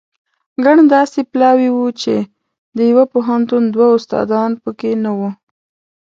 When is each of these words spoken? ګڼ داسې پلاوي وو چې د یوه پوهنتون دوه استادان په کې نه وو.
ګڼ 0.63 0.77
داسې 0.95 1.19
پلاوي 1.31 1.69
وو 1.75 1.87
چې 2.01 2.15
د 2.77 2.79
یوه 2.91 3.03
پوهنتون 3.13 3.63
دوه 3.73 3.87
استادان 3.97 4.51
په 4.63 4.69
کې 4.79 4.91
نه 5.03 5.11
وو. 5.17 5.29